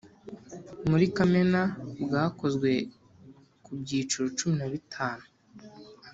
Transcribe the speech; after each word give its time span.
muri 0.89 1.05
Kamena 1.15 1.61
bwakozwe 2.03 2.71
ku 3.63 3.71
byiciro 3.79 4.25
cumi 4.37 4.55
na 4.59 4.67
bitanu 4.73 5.23